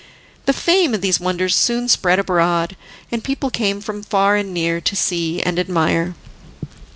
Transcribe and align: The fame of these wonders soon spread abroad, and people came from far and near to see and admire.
The 0.47 0.51
fame 0.51 0.95
of 0.95 1.01
these 1.01 1.19
wonders 1.19 1.55
soon 1.55 1.87
spread 1.87 2.17
abroad, 2.17 2.75
and 3.11 3.23
people 3.23 3.51
came 3.51 3.81
from 3.81 4.01
far 4.01 4.35
and 4.35 4.51
near 4.51 4.81
to 4.81 4.95
see 4.95 5.43
and 5.43 5.59
admire. 5.59 6.15